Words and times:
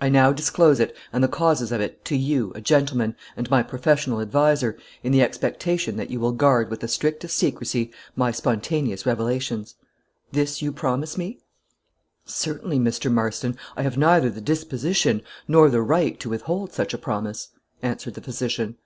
I 0.00 0.08
now 0.10 0.30
disclose 0.30 0.78
it, 0.78 0.96
and 1.12 1.24
the 1.24 1.26
causes 1.26 1.72
of 1.72 1.80
it, 1.80 2.04
to 2.04 2.16
you, 2.16 2.52
a 2.54 2.60
gentleman, 2.60 3.16
and 3.36 3.50
my 3.50 3.64
professional 3.64 4.20
adviser, 4.20 4.78
in 5.02 5.10
the 5.10 5.22
expectation 5.22 5.96
that 5.96 6.08
you 6.08 6.20
will 6.20 6.30
guard 6.30 6.70
with 6.70 6.78
the 6.78 6.86
strictest 6.86 7.36
secrecy 7.36 7.90
my 8.14 8.30
spontaneous 8.30 9.04
revelations; 9.06 9.74
this 10.30 10.62
you 10.62 10.70
promise 10.70 11.18
me?" 11.18 11.40
"Certainly, 12.24 12.78
Mr. 12.78 13.10
Marston; 13.10 13.56
I 13.76 13.82
have 13.82 13.98
neither 13.98 14.30
the 14.30 14.40
disposition 14.40 15.20
nor 15.48 15.68
the 15.68 15.82
right 15.82 16.20
to 16.20 16.30
withhold 16.30 16.72
such 16.72 16.94
a 16.94 16.98
promise," 16.98 17.48
answered 17.82 18.14
the 18.14 18.20
physician. 18.22 18.76